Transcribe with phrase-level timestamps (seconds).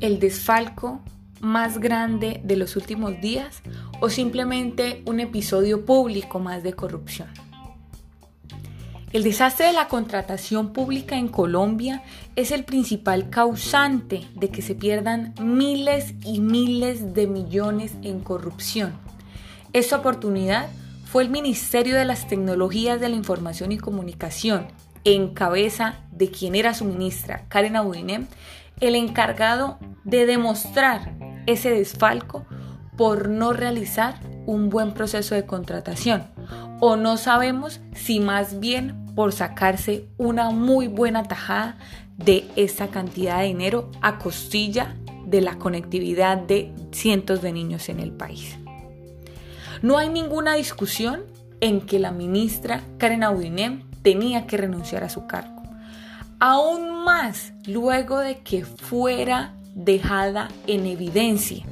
[0.00, 1.00] el desfalco
[1.40, 3.62] más grande de los últimos días
[4.00, 7.28] o simplemente un episodio público más de corrupción?
[9.10, 12.02] El desastre de la contratación pública en Colombia
[12.36, 18.92] es el principal causante de que se pierdan miles y miles de millones en corrupción.
[19.72, 20.68] Esta oportunidad
[21.06, 24.66] fue el Ministerio de las Tecnologías de la Información y Comunicación,
[25.04, 28.26] en cabeza de quien era su ministra, Karen Audinem,
[28.80, 31.14] el encargado de demostrar
[31.46, 32.46] ese desfalco
[32.96, 36.26] por no realizar un buen proceso de contratación.
[36.80, 41.76] O no sabemos si más bien por sacarse una muy buena tajada
[42.16, 48.00] de esa cantidad de dinero a costilla de la conectividad de cientos de niños en
[48.00, 48.56] el país.
[49.82, 51.24] No hay ninguna discusión
[51.60, 55.57] en que la ministra Karen Audinem tenía que renunciar a su cargo.
[56.40, 61.64] Aún más luego de que fuera dejada en evidencia.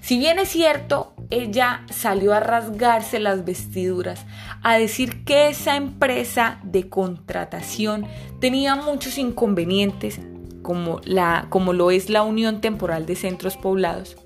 [0.00, 4.24] Si bien es cierto, ella salió a rasgarse las vestiduras,
[4.62, 8.06] a decir que esa empresa de contratación
[8.40, 10.20] tenía muchos inconvenientes,
[10.62, 14.16] como, la, como lo es la Unión Temporal de Centros Poblados.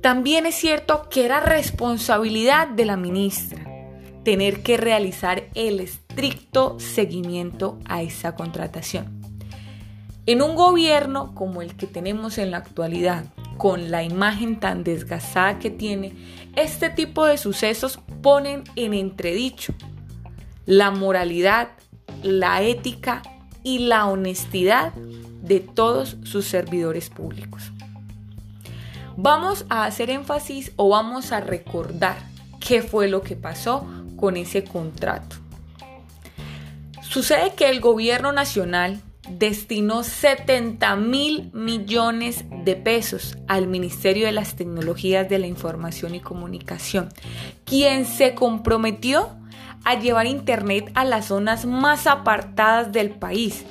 [0.00, 3.63] También es cierto que era responsabilidad de la ministra
[4.24, 9.20] tener que realizar el estricto seguimiento a esa contratación.
[10.26, 13.26] En un gobierno como el que tenemos en la actualidad,
[13.58, 16.14] con la imagen tan desgastada que tiene,
[16.56, 19.74] este tipo de sucesos ponen en entredicho
[20.66, 21.68] la moralidad,
[22.22, 23.22] la ética
[23.62, 27.70] y la honestidad de todos sus servidores públicos.
[29.16, 32.16] Vamos a hacer énfasis o vamos a recordar
[32.60, 33.86] qué fue lo que pasó
[34.16, 35.36] con ese contrato.
[37.02, 44.56] Sucede que el gobierno nacional destinó 70 mil millones de pesos al Ministerio de las
[44.56, 47.08] Tecnologías de la Información y Comunicación,
[47.64, 49.28] quien se comprometió
[49.84, 53.64] a llevar Internet a las zonas más apartadas del país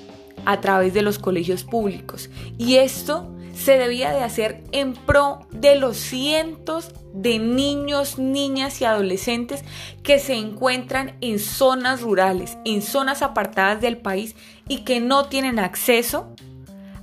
[0.46, 2.30] a través de los colegios públicos.
[2.58, 8.86] Y esto se debía de hacer en pro de los cientos de niños, niñas y
[8.86, 9.64] adolescentes
[10.02, 14.36] que se encuentran en zonas rurales, en zonas apartadas del país
[14.68, 16.34] y que no tienen acceso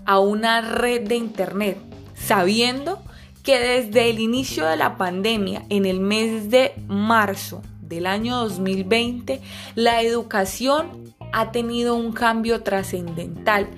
[0.05, 1.79] a una red de Internet,
[2.15, 3.01] sabiendo
[3.45, 9.41] que desde el inicio de la pandemia, en el mes de marzo del año 2020,
[9.77, 13.69] la educación ha tenido un cambio trascendental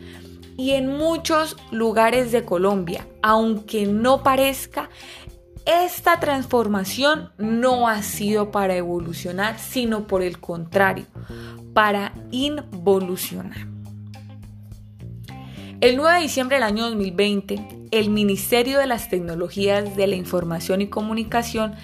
[0.63, 4.91] y en muchos lugares de Colombia, aunque no parezca,
[5.67, 11.07] esta transformación no ha sido para evolucionar, sino por el contrario,
[11.75, 13.67] para involucionar.
[15.81, 20.81] El 9 de diciembre del año 2020, el Ministerio de las Tecnologías de la Información
[20.81, 21.75] y Comunicación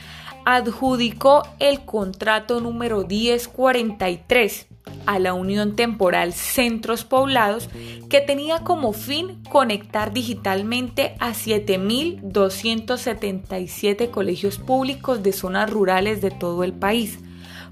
[0.44, 4.67] adjudicó el contrato número 1043
[5.06, 7.68] a la Unión Temporal Centros Poblados
[8.08, 16.62] que tenía como fin conectar digitalmente a 7.277 colegios públicos de zonas rurales de todo
[16.64, 17.18] el país.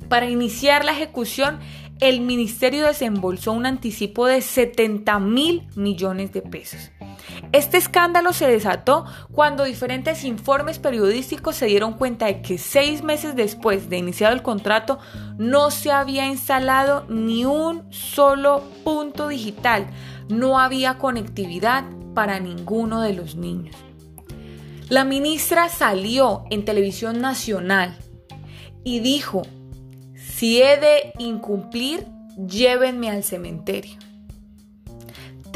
[0.08, 1.58] Para iniciar la ejecución,
[2.00, 6.92] el ministerio desembolsó un anticipo de 70 mil millones de pesos.
[7.56, 13.34] Este escándalo se desató cuando diferentes informes periodísticos se dieron cuenta de que seis meses
[13.34, 14.98] después de iniciado el contrato
[15.38, 19.86] no se había instalado ni un solo punto digital,
[20.28, 23.74] no había conectividad para ninguno de los niños.
[24.90, 27.96] La ministra salió en televisión nacional
[28.84, 29.46] y dijo,
[30.14, 32.06] si he de incumplir,
[32.36, 34.05] llévenme al cementerio.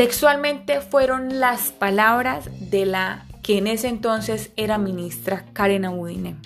[0.00, 6.36] Textualmente fueron las palabras de la que en ese entonces era ministra Karen Abudine.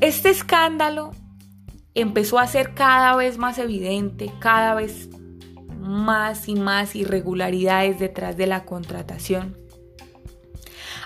[0.00, 1.10] Este escándalo
[1.92, 5.10] empezó a ser cada vez más evidente, cada vez
[5.78, 9.54] más y más irregularidades detrás de la contratación.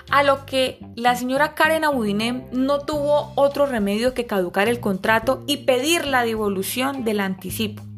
[0.09, 5.43] A lo que la señora Karen Abudinem no tuvo otro remedio que caducar el contrato
[5.47, 7.90] y pedir la devolución del anticipo.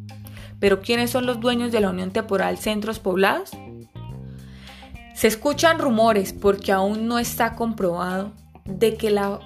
[0.63, 3.51] Pero ¿quiénes son los dueños de la Unión Temporal Centros Poblados?
[5.13, 8.31] Se escuchan rumores porque aún no está comprobado
[8.63, 9.41] de que la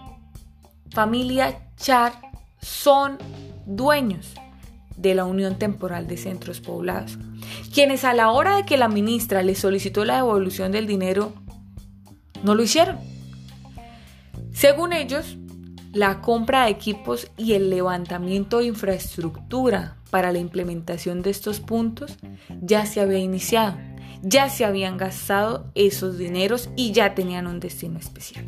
[0.91, 2.13] familia Char
[2.61, 3.17] son
[3.65, 4.35] dueños
[4.95, 7.17] de la Unión Temporal de Centros Poblados,
[7.73, 11.33] quienes a la hora de que la ministra les solicitó la devolución del dinero,
[12.43, 12.99] no lo hicieron.
[14.53, 15.35] Según ellos,
[15.97, 22.17] la compra de equipos y el levantamiento de infraestructura para la implementación de estos puntos
[22.61, 23.75] ya se había iniciado
[24.21, 28.45] ya se habían gastado esos dineros y ya tenían un destino especial.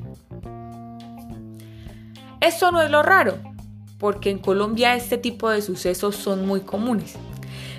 [2.42, 3.38] Esto no es lo raro,
[3.98, 7.16] porque en Colombia este tipo de sucesos son muy comunes.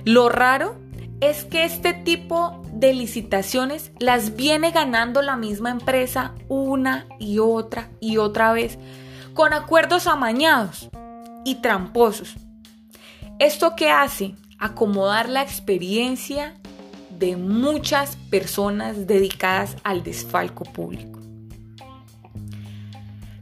[0.04, 0.76] Lo raro
[1.20, 7.90] es que este tipo de licitaciones las viene ganando la misma empresa una y otra
[8.00, 8.78] y otra vez,
[9.40, 10.90] con acuerdos amañados
[11.46, 12.34] y tramposos.
[13.38, 14.34] ¿Esto qué hace?
[14.58, 16.56] Acomodar la experiencia
[17.08, 21.20] de muchas personas dedicadas al desfalco público.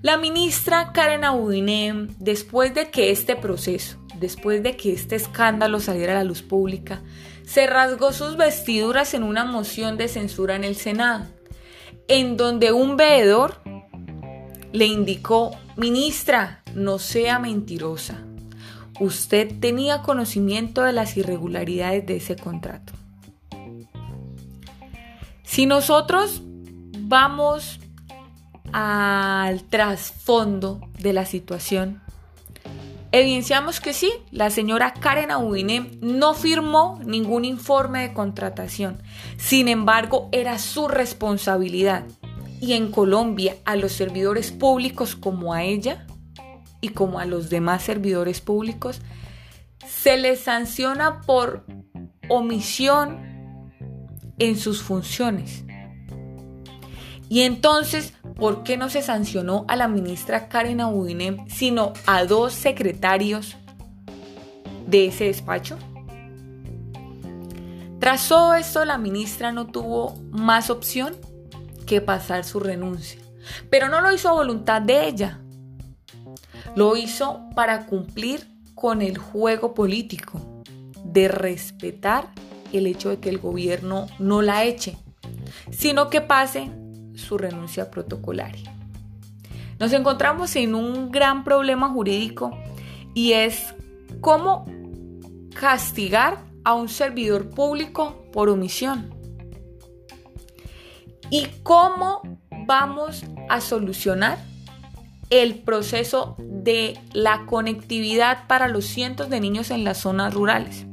[0.01, 6.13] La ministra Karen Abudinem, después de que este proceso, después de que este escándalo saliera
[6.13, 7.03] a la luz pública,
[7.45, 11.27] se rasgó sus vestiduras en una moción de censura en el Senado,
[12.07, 13.61] en donde un veedor
[14.71, 18.19] le indicó, ministra, no sea mentirosa.
[19.01, 22.93] Usted tenía conocimiento de las irregularidades de ese contrato.
[25.45, 26.43] Si nosotros
[26.99, 27.79] vamos
[28.73, 32.03] al trasfondo de la situación,
[33.13, 39.01] evidenciamos que sí, la señora Karen Aubinem no firmó ningún informe de contratación.
[39.37, 42.05] Sin embargo, era su responsabilidad.
[42.61, 46.07] Y en Colombia, a los servidores públicos como a ella
[46.81, 49.01] y como a los demás servidores públicos,
[49.87, 51.65] se les sanciona por
[52.29, 53.19] omisión
[54.39, 55.65] en sus funciones.
[57.29, 62.55] Y entonces, ¿por qué no se sancionó a la ministra Karen Abudinem, sino a dos
[62.55, 63.57] secretarios
[64.87, 65.77] de ese despacho?
[67.99, 71.15] Tras todo esto, la ministra no tuvo más opción
[71.89, 73.19] que pasar su renuncia.
[73.71, 75.41] Pero no lo hizo a voluntad de ella.
[76.77, 80.63] Lo hizo para cumplir con el juego político
[81.03, 82.29] de respetar
[82.73, 84.99] el hecho de que el gobierno no la eche,
[85.71, 86.71] sino que pase
[87.15, 88.73] su renuncia protocolaria.
[89.81, 92.51] Nos encontramos en un gran problema jurídico
[93.15, 93.75] y es
[94.21, 94.67] cómo
[95.55, 99.18] castigar a un servidor público por omisión.
[101.31, 102.23] ¿Y cómo
[102.67, 104.39] vamos a solucionar
[105.31, 110.87] el proceso de la conectividad para los cientos de niños en las zonas rurales?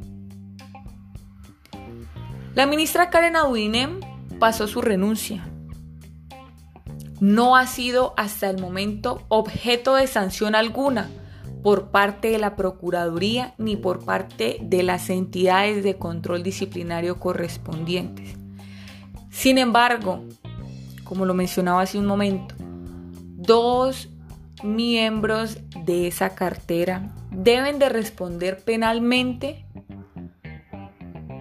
[2.54, 4.00] La ministra Karen Audinem
[4.40, 5.46] pasó su renuncia
[7.20, 11.10] no ha sido hasta el momento objeto de sanción alguna
[11.64, 18.35] por parte de la Procuraduría ni por parte de las entidades de control disciplinario correspondientes.
[19.36, 20.24] Sin embargo,
[21.04, 24.08] como lo mencionaba hace un momento, dos
[24.64, 29.66] miembros de esa cartera deben de responder penalmente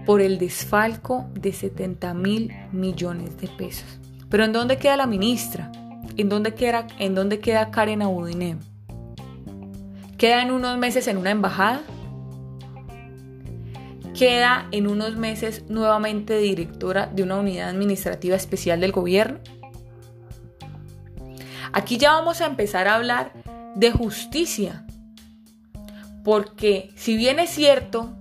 [0.04, 4.00] por el desfalco de 70 mil millones de pesos.
[4.28, 5.70] Pero ¿en dónde queda la ministra?
[6.16, 8.58] ¿En dónde queda, en dónde queda Karen Abudinem?
[10.18, 11.80] ¿Queda en unos meses en una embajada?
[14.14, 19.40] ¿Queda en unos meses nuevamente directora de una unidad administrativa especial del gobierno?
[21.72, 23.32] Aquí ya vamos a empezar a hablar
[23.74, 24.86] de justicia.
[26.22, 28.16] Porque si bien es cierto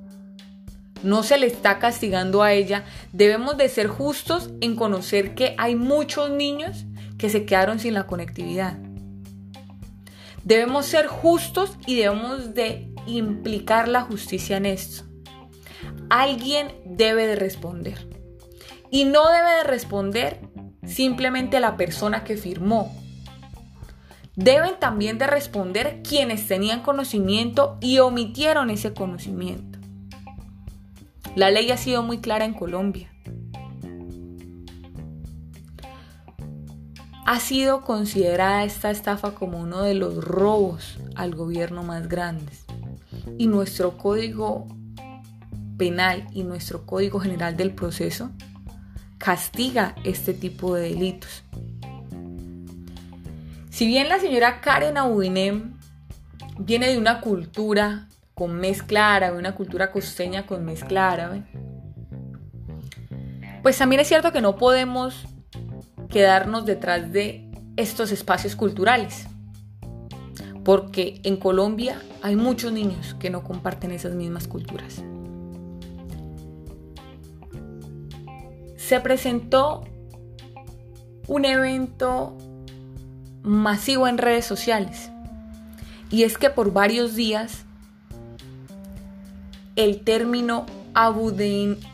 [1.03, 5.75] no se le está castigando a ella, debemos de ser justos en conocer que hay
[5.75, 6.85] muchos niños
[7.19, 8.79] que se quedaron sin la conectividad.
[10.43, 15.12] Debemos ser justos y debemos de implicar la justicia en esto.
[16.15, 18.07] Alguien debe de responder.
[18.91, 20.47] Y no debe de responder
[20.85, 22.95] simplemente la persona que firmó.
[24.35, 29.79] Deben también de responder quienes tenían conocimiento y omitieron ese conocimiento.
[31.35, 33.11] La ley ha sido muy clara en Colombia.
[37.25, 42.65] Ha sido considerada esta estafa como uno de los robos al gobierno más grandes.
[43.39, 44.67] Y nuestro código
[45.83, 48.31] y nuestro código general del proceso
[49.17, 51.43] castiga este tipo de delitos.
[53.69, 55.79] Si bien la señora Karen Abudinem
[56.59, 61.43] viene de una cultura con mezcla árabe, una cultura costeña con mezcla árabe,
[63.61, 65.25] pues también es cierto que no podemos
[66.09, 69.27] quedarnos detrás de estos espacios culturales,
[70.63, 75.03] porque en Colombia hay muchos niños que no comparten esas mismas culturas.
[78.87, 79.85] Se presentó
[81.27, 82.37] un evento
[83.41, 85.09] masivo en redes sociales
[86.09, 87.63] y es que por varios días
[89.77, 91.87] el término abudinear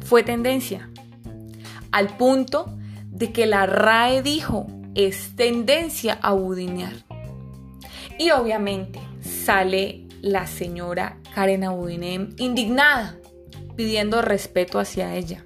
[0.00, 0.88] fue tendencia,
[1.92, 2.74] al punto
[3.10, 6.94] de que la RAE dijo es tendencia abudinear.
[8.18, 13.18] Y obviamente sale la señora Karen Abudinem indignada,
[13.76, 15.44] pidiendo respeto hacia ella.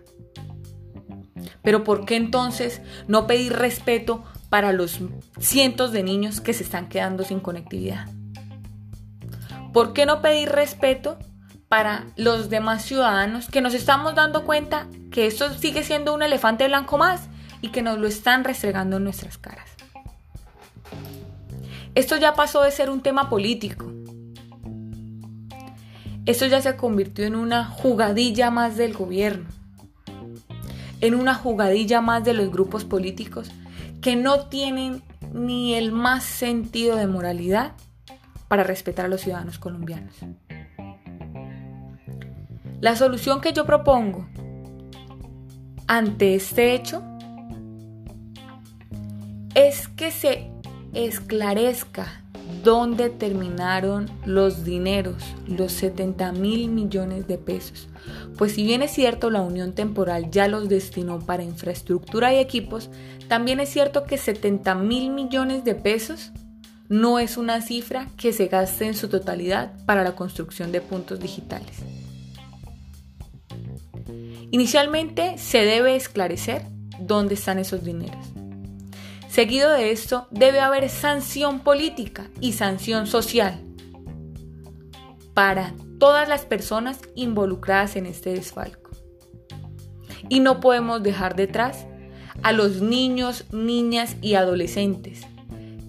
[1.63, 5.01] Pero ¿por qué entonces no pedir respeto para los
[5.39, 8.09] cientos de niños que se están quedando sin conectividad?
[9.73, 11.19] ¿Por qué no pedir respeto
[11.69, 16.67] para los demás ciudadanos que nos estamos dando cuenta que esto sigue siendo un elefante
[16.67, 17.29] blanco más
[17.63, 19.71] y que nos lo están restregando en nuestras caras?
[21.95, 23.93] Esto ya pasó de ser un tema político.
[26.25, 29.49] Esto ya se convirtió en una jugadilla más del gobierno,
[31.03, 33.51] en una jugadilla más de los grupos políticos
[34.01, 37.73] que no tienen ni el más sentido de moralidad
[38.47, 40.15] para respetar a los ciudadanos colombianos.
[42.81, 44.29] La solución que yo propongo
[45.89, 47.03] ante este hecho
[49.55, 50.53] es que se
[50.95, 52.22] esclarezca
[52.63, 57.89] dónde terminaron los dineros, los 70 mil millones de pesos.
[58.37, 62.91] Pues si bien es cierto la Unión Temporal ya los destinó para infraestructura y equipos,
[63.29, 66.33] también es cierto que 70 mil millones de pesos
[66.89, 71.21] no es una cifra que se gaste en su totalidad para la construcción de puntos
[71.21, 71.79] digitales.
[74.51, 76.67] Inicialmente se debe esclarecer
[77.01, 78.42] dónde están esos dineros.
[79.33, 83.63] Seguido de esto, debe haber sanción política y sanción social
[85.33, 88.91] para todas las personas involucradas en este desfalco.
[90.29, 91.87] Y no podemos dejar detrás
[92.43, 95.23] a los niños, niñas y adolescentes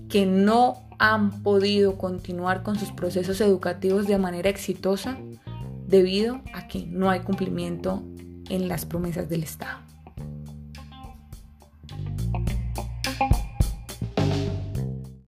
[0.08, 5.18] que no han podido continuar con sus procesos educativos de manera exitosa
[5.86, 8.04] debido a que no hay cumplimiento
[8.48, 9.93] en las promesas del Estado.